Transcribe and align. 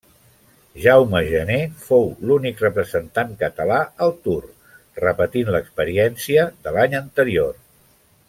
Jaume 0.83 1.19
Janer 1.25 1.57
fou 1.89 2.07
l'únic 2.29 2.63
representant 2.65 3.35
català 3.43 3.77
al 4.07 4.15
Tour, 4.25 4.41
repetint 5.03 5.53
l'experiència 5.57 6.47
de 6.67 6.75
l'any 6.79 6.99
anterior. 7.05 7.55